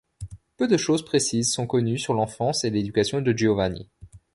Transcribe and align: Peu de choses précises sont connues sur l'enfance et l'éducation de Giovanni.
Peu 0.57 0.67
de 0.67 0.77
choses 0.77 1.05
précises 1.05 1.53
sont 1.53 1.67
connues 1.67 1.99
sur 1.99 2.15
l'enfance 2.15 2.63
et 2.63 2.71
l'éducation 2.71 3.21
de 3.21 3.37
Giovanni. 3.37 3.87